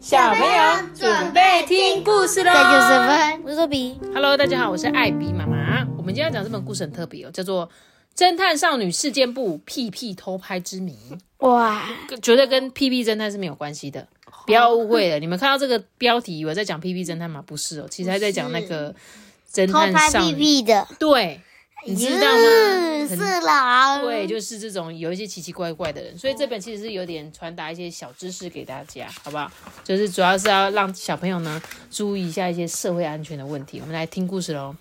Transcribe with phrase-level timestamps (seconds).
[0.00, 2.52] 小朋友准备听故事喽！
[2.52, 3.98] 这就是分，我是比。
[4.14, 5.84] Hello，大家好，我是艾比妈妈。
[5.96, 7.68] 我们今天要讲这本故事很特别哦，叫做
[8.16, 10.96] 《侦探少女事件簿：屁屁偷拍之谜》，
[11.46, 11.82] 哇，
[12.22, 14.06] 绝对跟屁屁侦探是没有关系的，
[14.46, 15.18] 不要误会了。
[15.18, 17.42] 你们看到这个标题以为在讲屁屁侦探吗？
[17.44, 18.94] 不是哦，其实还在讲那个
[19.52, 20.34] 侦偷拍屁探少女。
[20.34, 21.40] 屁的，对，
[21.86, 23.06] 你知道吗？
[23.08, 23.16] 是
[23.46, 24.00] 啦。
[24.02, 29.50] 对，就是这种有一些奇奇怪怪的人，所以这本其实是有点传达一些小知识给大家，好不好？
[29.84, 33.80] 就是主要是要让小朋友呢注意一下一些社会安全的问题。
[33.80, 34.74] 我们来听故事喽。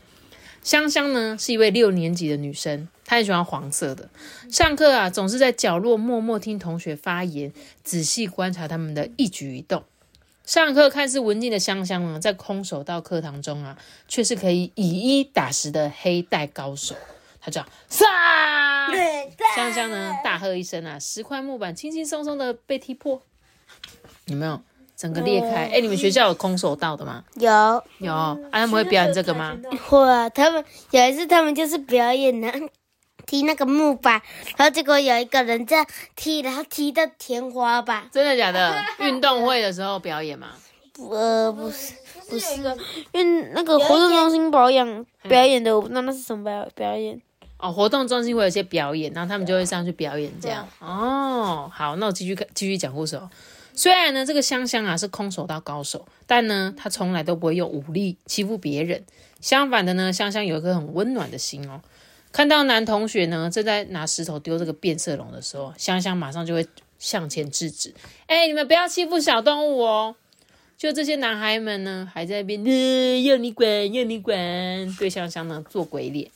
[0.64, 4.10] 香香呢是一位六年级的女生，她很喜欢黄色的。
[4.52, 9.84] 上课啊，总是在角落默默听同学发言，仔细观察他们的一举一动。
[10.48, 16.96] 上课看似文静的香香呢，在空手道课堂中啊，却是可以以一打十的黑带高手。
[17.42, 18.06] 他这样杀，
[19.58, 23.22] 香香呢大喝一声啊，十块木板轻轻松松的被踢破，
[24.28, 24.62] 有没有？
[24.96, 25.66] 整个裂开。
[25.68, 27.26] 哎、你们学校有空手道的吗？
[27.36, 29.58] 有有啊，他们会表演这个吗？
[29.90, 32.50] 会啊，他们有一次他们就是表演的。
[33.28, 34.20] 踢那个木板，
[34.56, 38.10] 然后结果有一个人这样踢，然后踢到天花板。
[38.12, 38.84] 真的假的？
[39.00, 40.48] 运动会的时候表演吗？
[40.94, 41.94] 不呃，不是，
[42.28, 42.56] 不是，
[43.12, 47.22] 因为那个活动中心保养表演的，我不知道那是什么表表演。
[47.60, 50.68] 哦，活动中心会有一些表演，然后他们就会上去表演这样。
[50.80, 53.30] 哦，好，那我继续看，继续讲故事哦。
[53.74, 59.04] 虽然呢，这个香香啊是空手道高手，但呢，她从来都不会用武力欺负别人。
[59.40, 61.82] 相反的呢，香香有一颗很温暖的心哦。
[62.38, 66.68] 看到男同学呢正在拿石头丢这个变色龙的时候，香香马上就会
[67.00, 67.92] 向前制止
[68.28, 70.16] ：“哎、你们不要欺负小动物哦！”
[70.78, 74.38] 就这些男孩们呢，还在那边，呃，要你管，要你管，
[75.00, 76.30] 对香香呢做鬼脸。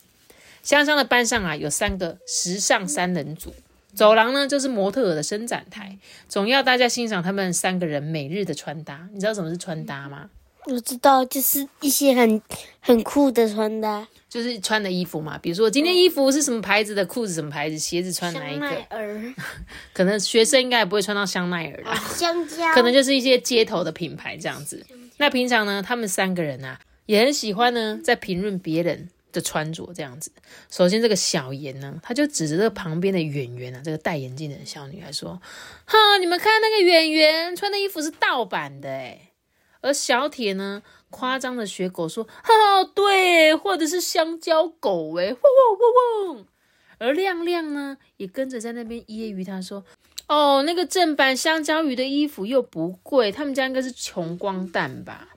[0.64, 3.54] 香香的班上啊，有三个时尚三人组，
[3.94, 9.08] 走廊呢就是模特儿的伸展台，总要大家欣赏他们三个人每日的穿搭。
[9.14, 10.32] 你知道什么是穿搭吗？
[10.66, 12.42] 我知道，就是一些很
[12.80, 18.96] 很酷的穿搭，就是穿的衣服嘛，比如说今天衣服是什么牌子的，裤子什么牌子，鞋子穿哪一香奈个？
[18.96, 19.34] 儿、
[19.94, 24.86] 可能学生应该也不会穿到香奈儿啦，香蕉，可能就是一些街头的品牌这样子。
[25.18, 30.32] 那平常呢，他们三个人啊，也很喜欢呢，在评论别人的穿着这样子。
[30.70, 35.42] 首先，这个小妍呢，他就指着这个旁边的圆圆啊，这个戴眼镜的小女孩说
[35.86, 39.31] ：“哈，你们看那个圆圆穿的衣服是盗版的诶
[39.82, 46.46] 而小铁呢，夸张的学狗说：“哦，对，或者是香蕉狗诶，汪汪汪汪。”
[47.00, 49.84] 而亮亮呢，也跟着在那边揶揄他说
[50.30, 55.30] ：“哦，那个正版香蕉鱼的衣服又不贵，他们家应该是穷光蛋吧？”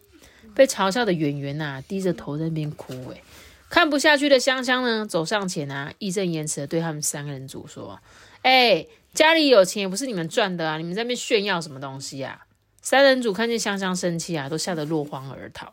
[0.55, 2.93] 被嘲笑的圆圆呐，低着头在那边哭。
[3.11, 3.23] 诶
[3.71, 7.99] 看不下去的香香呢，走上前啊，义正言辞的对他们三个人组说
[8.43, 12.43] ：“哎，家里有钱也不是你们赚的啊，你们在那边炫耀什么东西啊？”
[12.85, 15.73] 三人组看见香香生气啊，都吓得落荒而逃。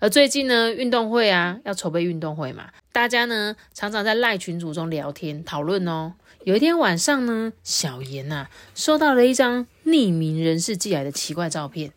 [0.00, 6.14] 而最近呢，运动会啊，要筹备运动会嘛，大家呢常常在赖群组中聊天讨论哦。
[6.42, 11.92] 有一天晚上呢，小妍呐、收到了一张匿名人士寄来的奇怪照片，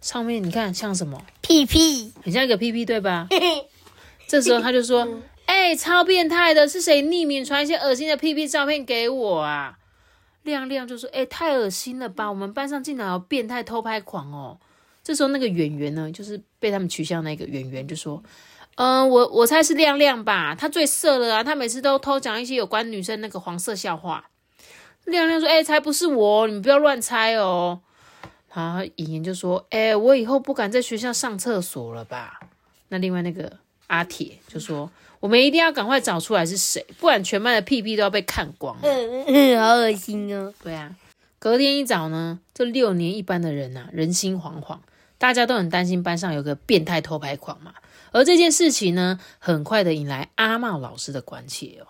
[0.00, 1.24] 上面你看像什么？
[1.40, 3.26] 屁屁，很像一个屁屁对吧？
[4.28, 9.78] 这时候他就说：“哎、超变态的，是谁匿名传一些恶心的屁屁照片给我啊？”
[10.46, 12.30] 亮亮就说：“哎、太恶心了吧！
[12.30, 14.58] 我们班上竟然有变态偷拍狂哦！”
[15.04, 18.22] 这时候那个圆圆呢，就是被他们取笑那个圆圆就说
[18.76, 21.44] ：“嗯、我我猜是亮亮吧，他最色了啊！
[21.44, 24.30] 他每次都偷讲一些有关女生那个黄色笑话。”
[25.04, 27.82] 亮亮说：“哎、才不是我，你们不要乱猜哦。”
[28.54, 32.40] 然后莹莹就说：“哎、我以后不敢在学校上厕所了吧？”
[32.88, 40.52] 那另外那个阿铁就说：“我们一定要赶快找出来是谁，不然全班的屁屁都要被看光。”嗯，好恶心哦。
[40.62, 40.94] 对啊，
[41.38, 44.78] 隔天一早呢，这六年一班的人啊，人心惶惶，
[45.18, 47.74] 大家都很担心班上有个变态偷拍狂嘛。
[48.12, 51.86] 而这件事情呢，很快的引来阿茂老师的关切哦。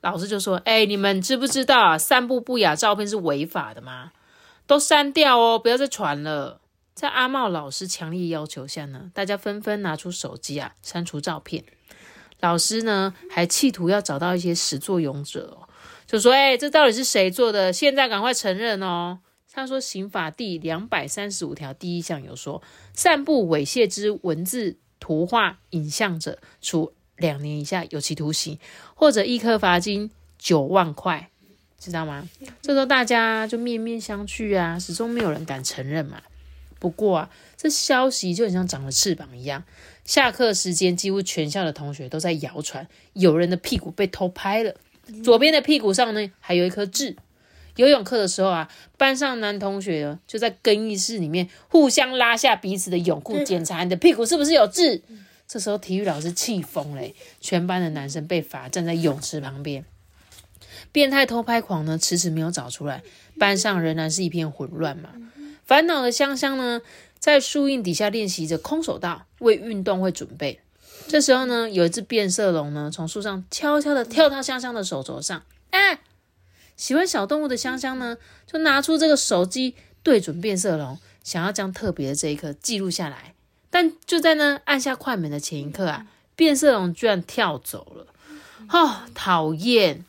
[0.00, 4.12] 老师就说：“哎、你们知不知道啊，散布不雅照片是违法的吗？
[4.66, 6.60] 都删掉哦，不要再传了。”
[6.96, 11.62] 在阿茂老师强烈要求下呢，大家纷纷拿出手机啊，删除照片。
[12.40, 15.58] 老师呢，还企图要找到一些始作俑者，
[16.06, 17.70] 就说：“哎、这到底是谁做的？
[17.70, 19.18] 现在赶快承认哦！”
[19.52, 22.62] 他说，《刑法》第两百三十五条第一项有说，
[22.94, 28.58] 散布猥亵之文字、图画、影像者，处两年以下有期徒刑，
[28.94, 31.28] 或者一颗罚金九万块，
[31.78, 32.26] 知道吗？
[32.62, 36.22] 这时候大家就面面相觑啊，始终没有人敢承认嘛。
[36.86, 39.64] 不过啊，这消息就很像长了翅膀一样，
[40.04, 44.72] 下课时间几乎全校的同学都在谣传有人的屁股被偷拍了，
[45.24, 47.16] 左边的屁股上呢还有一颗痣，
[47.74, 55.02] 游泳课的时候啊，班上男同学就在更衣室里面互相拉下彼此的泳裤，检查你的屁股是不是有痣。
[55.48, 57.02] 这时候体育老师气疯了，
[57.40, 59.84] 全班的男生被罚站在泳池旁边。
[60.92, 63.02] 变态偷拍狂呢，迟迟没有找出来，
[63.40, 65.10] 班上仍然是一片混乱嘛。
[65.66, 66.80] 烦恼的香香呢，
[67.18, 70.60] 在树荫底下练习着空手道，为运动会准备。
[71.08, 75.42] 这时候呢，有一只变色龙呢，从树上悄悄的跳到香香的手肘上。
[75.70, 75.98] 啊！
[76.76, 78.16] 喜欢小动物的香香呢，
[78.46, 79.74] 就拿出这个手机
[80.04, 83.34] 对准变色龙，想要将特别的这一刻记录下来。
[83.68, 88.06] 但就在呢按下快门的前一刻啊，变色龙居然跳走了。
[88.68, 90.04] 哦，讨厌！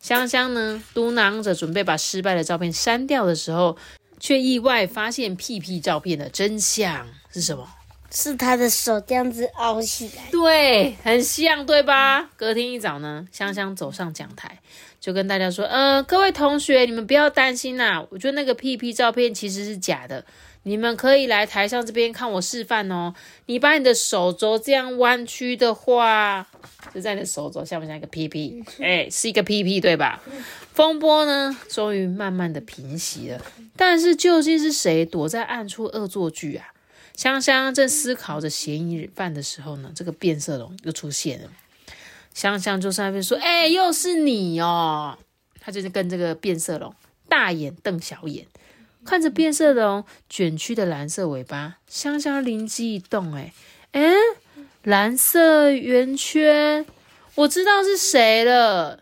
[0.00, 3.76] 香香呢嘟囔着准备把失败的照片删掉的时候，
[4.18, 7.68] 却意外发现屁屁照片的真相是什么？
[8.10, 12.30] 是他的手这样子凹起来，对，很像，对吧？
[12.38, 14.58] 隔天一早呢，香香走上讲台，
[14.98, 20.24] 就跟大家说：“呃，各位同学，你们不要担心呐，我觉得那个屁屁照片其实是假的，
[20.64, 23.14] 你们可以来台上这边看我示范哦。
[23.46, 26.46] 你把你的手肘这样弯曲的话，
[26.94, 28.62] 就在你的手肘像不像一个屁屁？
[28.80, 30.22] 哎，是一个屁屁，对吧？
[30.72, 33.40] 风波呢，终于慢慢的平息了，
[33.76, 36.68] 但是究竟是谁躲在暗处恶作剧啊？”
[37.16, 41.50] 香香正思考着嫌疑犯的时候呢，这个变色龙又出现了。
[42.32, 45.18] 香香就在那边说：“哎，又是你哦！”
[45.58, 46.94] 他就是跟这个变色龙
[47.28, 48.46] 大眼瞪小眼，
[49.08, 51.78] 看着变色龙卷曲的蓝色尾巴。
[51.86, 53.54] 香香灵机一动，哎
[53.92, 54.12] 哎，
[54.82, 56.84] 蓝色圆圈，
[57.34, 59.00] 我知道是谁了。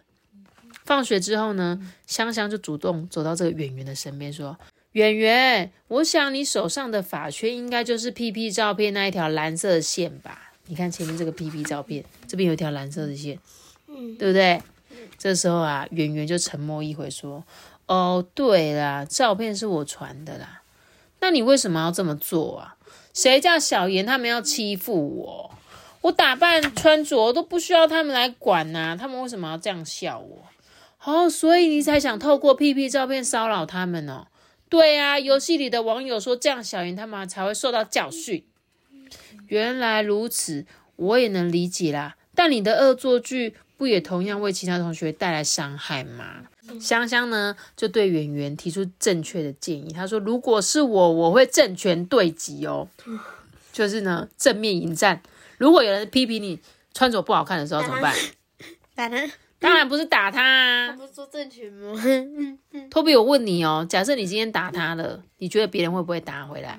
[0.85, 4.57] 放学之后呢，香香就主动走到这个圆圆的身边说。
[4.93, 10.53] 圆圆，我想你手上的发圈应该就是 P P 照片那一条蓝色的线吧？
[10.67, 13.37] 你看前面这个 P P 照片，这边有一条蓝色的线，
[13.89, 14.63] 嗯，对不对？
[15.19, 17.45] 这时候啊，圆圆就沉默一会，说
[17.87, 20.63] ：“哦，对啦，照片是我传的啦。
[21.21, 22.77] 那你为什么要这么做啊？
[23.15, 25.51] 谁叫小妍他们要欺负我？
[26.03, 30.45] 我打扮穿着都不需要他们来管呐，他们为什么要这样笑我？
[31.05, 34.27] 哦，所以你才想透过屁屁照片骚扰他们哦？”
[34.69, 38.45] 对啊，游戏里的网友说这样，小妍他们才会受到教训。
[39.47, 40.67] 原来如此，
[40.97, 42.17] 我也能理解啦。
[42.35, 46.49] 但你的恶作剧不也同样为其他同学带来伤害吗？
[46.81, 49.93] 香香呢，就对圆圆提出正确的建议。
[49.93, 52.89] 他说：“如果是我，我会正拳对击哦，
[53.73, 55.23] 就是呢正面迎战。
[55.59, 56.61] 如果有人批评你
[56.93, 58.15] 穿着不好看的时候，怎么办？
[58.95, 59.17] 打他。”
[59.59, 61.95] 当然不是打他，他不是说正拳吗？
[62.91, 66.79] 托比，我问你哦，假设你今天打他了，你觉得别人会不会打回来？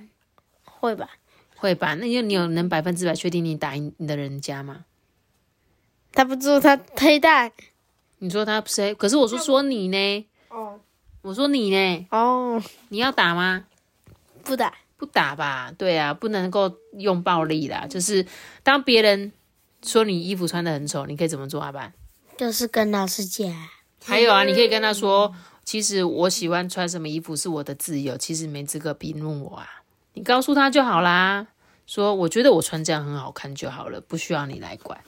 [0.63, 1.10] 会吧，
[1.56, 1.95] 会吧。
[1.95, 4.86] 那你你有能百分之百确定你打赢你的人家吗？
[6.13, 7.51] 他不做他推大。
[8.19, 8.93] 你说他谁？
[8.95, 10.27] 可是我说说你呢？
[10.49, 10.79] 哦，
[11.21, 12.07] 我说你呢？
[12.11, 13.65] 哦，你要打吗？
[14.43, 15.71] 不打，不打吧？
[15.77, 17.85] 对啊，不能够用暴力啦。
[17.87, 18.25] 就是
[18.63, 19.31] 当别人
[19.83, 21.93] 说你衣服穿的很丑，你可以怎么做阿班？
[22.37, 23.51] 就是跟老师讲，
[24.03, 25.33] 还有啊，你可以跟他说，
[25.63, 29.67] 其实我喜欢穿什么衣服是我的自由，其实没资格评论我啊。
[30.13, 31.47] 你告诉他就好啦，
[31.88, 35.00] 说我觉得我穿这样很好看就好了，不需要你来管。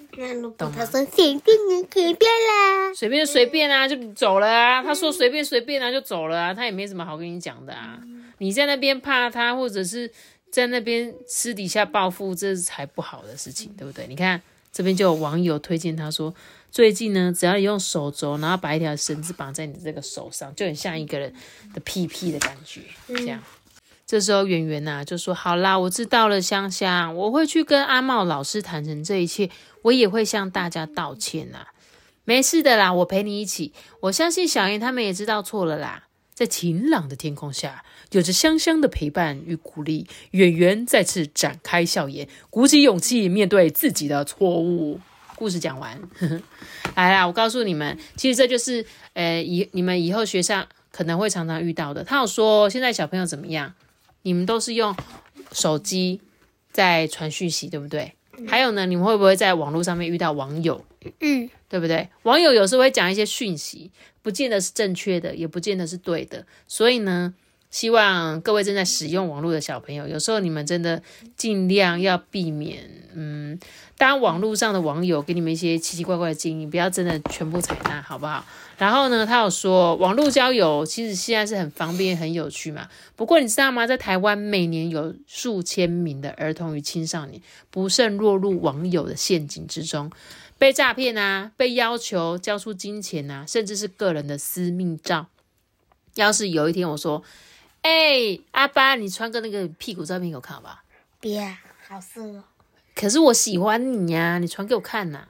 [0.58, 4.82] 懂他说随便你随便啦，随便随便啊，就走了啊。
[4.82, 8.00] 他说随便随便啊，就走了啊，他也没什么好跟你讲的啊。
[8.38, 10.10] 你在那边怕他，或者是
[10.50, 14.08] 在那边私底下报复，这才不好的事情，对不对？
[14.08, 16.34] 你看这边就有网友推荐他说。
[16.72, 21.34] 最近呢，只要你用手肘，然后把一条绳子绑在你这个手上，就很像一个人
[21.74, 22.82] 的屁屁的感觉。
[23.08, 23.42] 这样，
[24.10, 29.52] 这时候圆圆呐就说：“好啦，我知道了，香香，我会去跟阿茂老师坦诚这一切，
[29.84, 31.68] 我也会向大家道歉呐。
[32.24, 33.72] 没事的啦，我陪你一起。
[34.00, 36.06] 我相信小妍他们也知道错了啦。
[36.34, 45.00] 在晴朗的天空下，有着香香的陪伴与鼓励，圆圆再次展开笑颜，鼓起勇气面对自己的错误。”
[45.38, 46.02] 故事讲完，
[46.96, 47.28] 来啦！
[47.28, 52.04] 我告诉你们，其实这就是呃，以你们以后学校可能会常常遇到的。
[52.04, 53.76] 他有说，现在小朋友怎么样？
[54.22, 54.96] 你们都是用
[55.52, 56.22] 手机
[56.72, 58.14] 在传讯息，对不对？
[58.48, 60.86] 还有呢，你们会不会在网络上面遇到网友？
[61.20, 62.08] 嗯，对不对？
[62.24, 66.46] 网友有时候会讲一些讯息，不见得是正确的，也不见得是对的。
[66.68, 67.34] 所以呢，
[67.70, 71.02] 希望各位正在使用网络的小朋友，有时候你们真的
[71.36, 73.60] 尽量要避免，嗯。
[73.98, 78.46] 当网络上的网友给你们一些奇奇怪怪的建议，不要真的全部采纳，好不好？
[78.78, 82.88] 然后呢，他有说网络交友其实现在是很方便、很有趣嘛。
[83.18, 83.86] 不过你知道吗？
[83.86, 90.10] 在台湾每年有数千名的儿童与青少年不慎落入网友的陷阱之中，
[90.58, 95.28] 被诈骗啊，被要求交出金钱啊，甚至是个人的私密照。
[96.16, 97.22] 要是有一天我说，
[97.82, 100.80] 哎、阿巴，你传个那个屁股照片给我看好不好？
[101.20, 102.44] 别啊，好色哦。
[102.94, 105.26] 可是我喜欢你呀、你传给我看呐、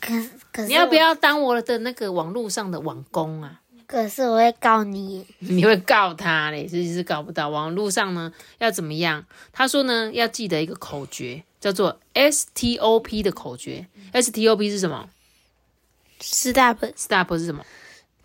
[0.00, 0.12] 可
[0.52, 0.94] 可是你要不？
[0.94, 3.60] 要当我的那个网络上的网工啊？
[3.86, 5.26] 可是我会告你。
[5.40, 7.48] 你会告他嘞，其实是告不到。
[7.48, 9.24] 网络上呢要怎么样？
[9.52, 13.86] 他说呢要记得一个口诀，叫做 STOP 的口诀。
[14.12, 15.08] STOP 是什么
[16.20, 17.64] Stop，？Stop 是什么？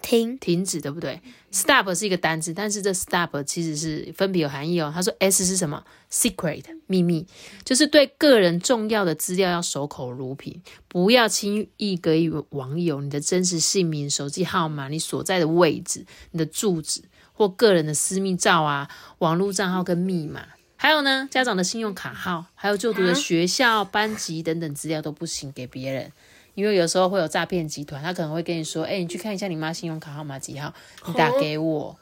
[0.01, 0.38] 停。
[0.38, 4.91] 停止，对不对？Stop 是一个单词，但是这 stop 其实是分别有含义哦。
[4.94, 7.27] 他说 S 是什么？Secret 秘密，
[7.63, 17.01] 就是对个人重要的资料要守口如瓶，不要轻易给予网友你的真实姓名、手机号码、你所在的位置、你的住址
[17.34, 18.89] 或个人的私密照啊、
[19.20, 20.46] 网络账号跟密码。
[20.82, 26.12] 还有呢，家长的信用卡号，还有就读的学校、班级等等资料都不行给别人。
[26.53, 30.74] 因为有时候会有诈骗集团，他可能会跟你说：“哎、你去看一下你妈信用卡号码几号，
[31.08, 31.98] 你打给我。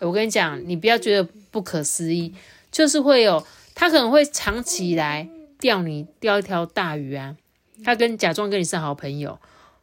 [0.00, 2.34] 我跟你讲，你不要觉得不可思议，
[2.70, 7.36] 就是会有他可能会藏起来钓你钓一条大鱼啊，
[7.82, 9.38] 他跟假装跟你是好朋友，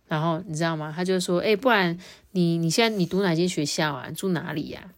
[0.08, 0.94] 然后你知道吗？
[0.96, 1.98] 他就说：“哎、不然
[2.32, 4.06] 你你现在你读哪间学校啊？
[4.10, 4.92] 你住哪里呀、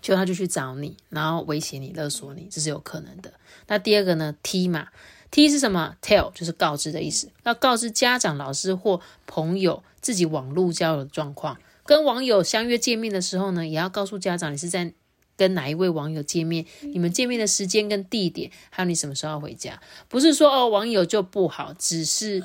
[0.00, 3.32] 就他就去找你，然后威胁你、勒索你，这是有可能的。
[3.68, 4.88] 那第二个呢，T 嘛
[5.30, 11.58] ，T 是什么？Tell 就是告知的意思，要告知家长、老师或朋友自己网络交友的状况。
[11.84, 14.92] 跟网友相约见面的时候呢，也要告诉家长你是在
[15.36, 19.80] 跟哪一位网友见面，你们见面的时间跟地点，还有你什么时候要回家。
[20.08, 22.44] 不是说哦网友就不好，只是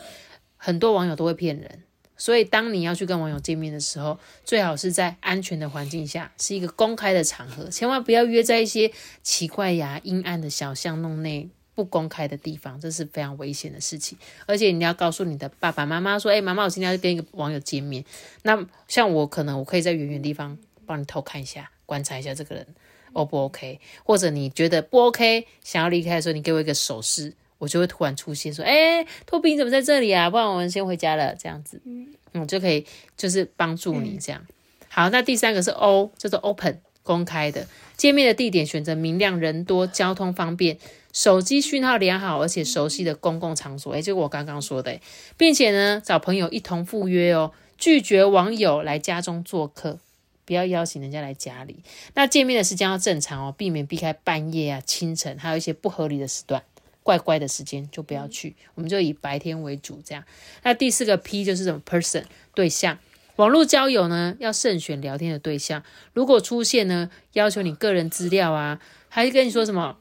[0.55, 1.83] 很多网友都会骗人。
[2.15, 14.17] 所以，当你要去跟网友见面的时候，最好是在安全的环境下，是一个公开的场合，千万不要约在一些奇怪呀、阴暗的小巷弄内不公开的地方，这是非常危险的事情。
[14.45, 18.03] 而且你要告诉你的爸爸妈妈说：“哎、妈妈，我今天要跟一个网友见面。”
[18.43, 22.67] 那像我可能我可以在远远地方帮你偷看一下，观察一下这个人
[23.13, 27.33] O 不 OK，或者你觉得不 OK，想要离开的时候，你给我一个手势。
[27.59, 30.29] 我就会突然出现，说：“哎、托比，你怎么在这里啊？
[30.29, 34.45] 不然我们先回家了。”这样子，嗯，就可以就是帮助你这样。
[34.89, 37.67] 好，那第三个是 O，叫做 Open，公开的。
[37.95, 40.77] 见面的地点选择明亮、人多、交通方便、
[41.13, 43.93] 手机讯号良好而且熟悉的公共场所。
[43.93, 45.01] 诶，就我刚刚说的诶，
[45.38, 50.00] 并且呢，找朋友一同赴约哦，拒绝网友来家中做客。
[50.45, 51.77] 不要邀请人家来家里。
[52.15, 56.62] 那见面的时间要正常哦，避免避开半夜啊、清晨，还有一些不合理的时段。
[57.01, 60.24] 怪怪的时间就不要去，我们就以白天为主这样。
[60.63, 62.98] 那第四个 P 就是什么 person 对象，
[63.37, 65.83] 网络交友呢要慎选聊天的对象。
[66.13, 69.97] 如果出现呢要求你个人资料啊，还是跟你说什么，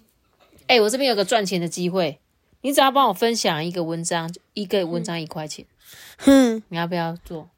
[0.66, 2.18] 哎、我这边有个赚钱的机会，
[2.60, 5.64] 你只要帮我分享一个文章，一个文章一块钱，
[6.18, 7.48] 哼，你要不要做？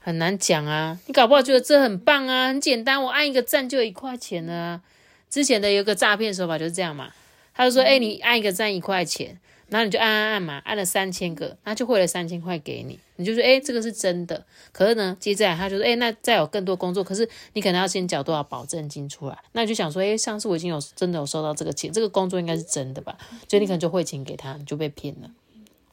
[0.00, 4.80] 很难讲啊，你搞不好觉得这很棒啊，很简单，我按一个赞就一块钱呢啊。
[5.28, 7.12] 之前的有个诈骗手法就是这样嘛，
[7.52, 14.46] 他就说，哎、你按一个赞一块钱，然后你就按按按嘛，按了三千个，那就汇了三千块给你，你就说，哎、这个是真的。
[14.72, 23.18] 可是呢，接下来他就说，哎、那再有更多工作，可是你可能要先缴多少保证金出来，那你就想说，哎、上次我已经有真的有收到这个钱，这个工作应该是真的吧？
[23.48, 25.30] 所以你可能就汇钱给他，你就被骗了。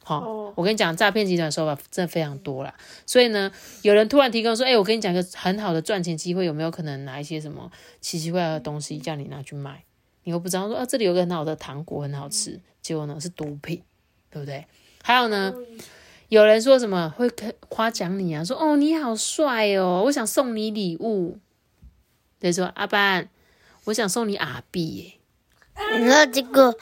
[0.04, 2.72] 好、我跟你讲，诈骗集团手法真的非常多啦。
[3.04, 3.50] 所以呢，
[3.82, 7.68] 有人突然提供说：“哎、我跟你讲一个很好的赚钱机会，有没有可能拿一些什么
[8.00, 9.82] 奇奇怪怪的东西叫你拿去卖？
[10.22, 13.82] 你又不知道说啊，这里有个很好的糖果很好吃，结果呢是毒品，
[14.30, 14.64] 对不对？
[15.02, 15.52] 还有呢，
[16.28, 17.30] 有人说什么会
[17.68, 21.38] 夸奖你啊，说哦你好帅哦，我想送你礼物。
[22.40, 23.28] 他说阿班，
[23.84, 25.12] 我想送你阿币耶。
[26.00, 26.74] 然后结果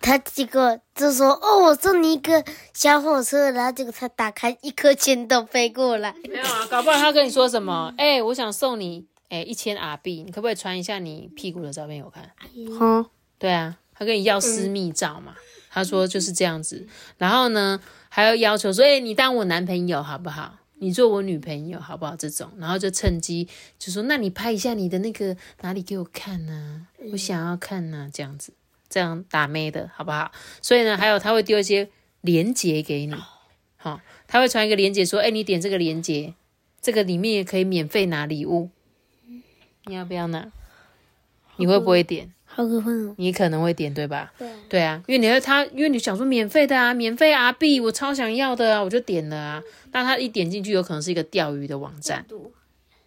[0.00, 6.14] 他结果就说：“哦，我送你一个小火车。”然后结果他打开，一颗钱都飞过来。
[6.28, 7.92] 没有啊，搞不好他跟你说什么？
[7.96, 12.30] 哎、我想送你哎一千阿币，你可不可以传一下你屁股的照片给我看？
[12.78, 13.06] 哼，
[13.38, 15.34] 对啊，他跟你要私密照嘛，
[15.70, 16.86] 他说就是这样子。
[17.16, 17.80] 然后呢，
[18.14, 20.60] 还要要求说，哎、你当我男朋友好不好？
[20.74, 22.14] 你做我女朋友好不好？
[22.14, 28.52] 这种，然后就趁机就说，那你拍一下你的那个哪里给我看呢、我想要看呢、这样子，
[28.88, 30.30] 这样打妹的好不好？
[30.62, 31.88] 所以呢，还有他会丢一些
[32.20, 33.16] 连接给你，
[33.74, 36.34] 好、他会传一个连接说，哎、你点这个连接，
[36.80, 38.70] 这个里面也可以免费拿礼物，
[39.86, 40.52] 你要不要拿？
[41.56, 42.32] 你会不会点？
[42.54, 43.14] 好可怕哦！
[43.18, 44.32] 你可能会点对吧？
[44.38, 49.62] 对对啊，因为你会他，因为你想说免费的啊，免费啊币，我超想要的啊，我就点了啊。
[49.92, 52.24] 那他一点进去，有可能是一个钓鱼的网站，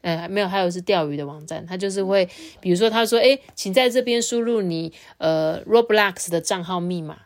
[0.01, 2.27] 呃，没有，还有是钓鱼的网站，他就是会，
[2.59, 7.17] 比如说他说，哎，请在这边输入你呃 Roblox 的账号密码，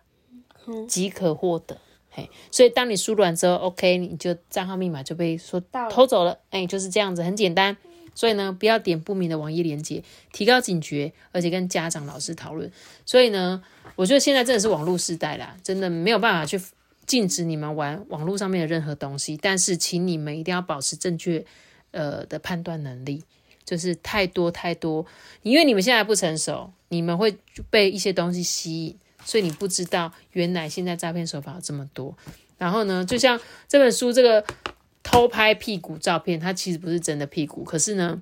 [0.87, 1.77] 即可获得。
[2.09, 7.77] 嘿，所以当你输入完之后，OK，你就账号密码就被说偷走了，哎，就是这样子，很简单。
[8.13, 12.71] 所以呢，不要点不明的网页链接，提高警觉，而且跟家长、老师讨论。
[13.05, 13.61] 所以呢，
[13.95, 16.61] 我觉得现在真的是网络时代啦，真的没有办法去
[17.05, 21.45] 禁止你们玩网络上面的任何东西，但是请你们一定要保持正确
[21.91, 23.23] 呃的判断能力。
[23.63, 25.05] 就是太多太多，
[25.43, 27.37] 因为你们现在不成熟，你们会
[27.69, 32.13] 被一些东西吸引，所以你不知道原来现在诈骗手法有这么多。
[32.57, 33.39] 然后呢，就像
[33.69, 34.43] 这本书这个
[35.03, 38.21] 偷拍屁股照片，它其实不是真的屁股，可是呢，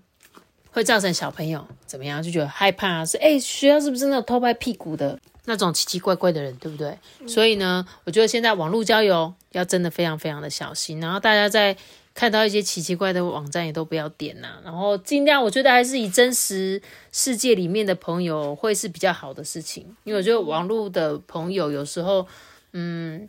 [0.71, 6.97] 会造成小朋友怎么样就觉得害怕，是哎学校是不是那种偷拍屁股的那种奇奇怪怪的人，对不对？
[7.27, 11.77] 所以呢，我觉得现在网络交友要真的非常非常的小心，然后大家在。
[12.15, 16.81] 看到一些奇奇怪的网站也都不要点呐，然后尽量我觉得还是以真实
[17.13, 22.27] 世界里面的朋友会是比较好的事情，因为我觉得网络的朋友有时候，
[22.73, 23.25] 嗯，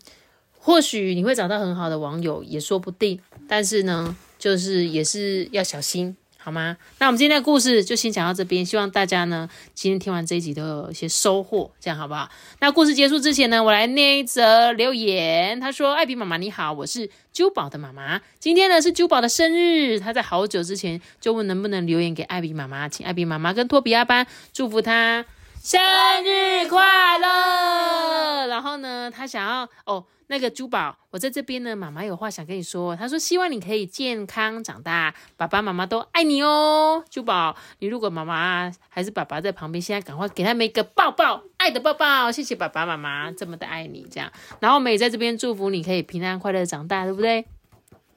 [0.60, 6.16] 或许你会找到很好的网友也说不定，但是呢，就是也是要小心。
[6.42, 6.78] 好吗？
[6.98, 12.30] 那我们今天的故事就先讲到这边，希望大家呢今天听完这一集都有一些收获，这样好不好？
[12.60, 15.60] 那故事结束之前呢，我来念一则留言。
[15.60, 25.26] 他说：“艾比妈妈你好，我是珠宝的妈妈，今天呢是珠宝的生日，他在好久之前就问能不能留言给艾比妈妈，请艾比妈妈跟托比亚班祝福他
[25.62, 25.78] 生
[26.24, 28.46] 日快乐。
[28.48, 32.94] 然后呢，他想要哦。”那个珠宝，我在这边呢，妈妈有话想跟你说。
[32.94, 37.04] 他说希望你可以健康长大，爸爸妈妈都爱你哦。
[37.10, 42.30] 珠宝，你如果妈妈还是爸爸在旁边，现在赶快给他们一个抱抱，爱的抱抱。
[42.30, 44.30] 谢谢爸爸妈妈这么的爱你，这样。
[44.60, 47.44] 然后我们也在这边祝福你可以平安快乐长大，对不对？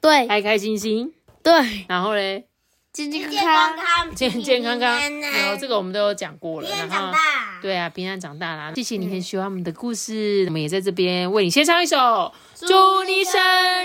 [0.00, 1.12] 对，开开心心。
[1.42, 2.46] 对，然后嘞。
[2.94, 6.68] 健健康康，健健康康，然后这个我们都有讲过了。
[6.70, 7.12] 然后，
[7.60, 8.72] 对啊，平安长大啦。
[8.76, 13.32] 谢谢你很喜欢我们的故事，我们也在这边为你献唱一首，祝你生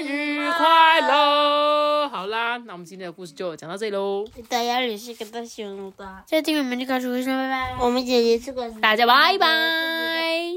[0.03, 2.07] 日快乐。
[2.09, 4.23] 好啦，那我们今天的故事就讲到这里喽。
[4.47, 7.75] 大家也是个大熊的，再听我们就告诉我说拜拜。
[7.79, 10.53] 我们姐姐是个，大家拜拜。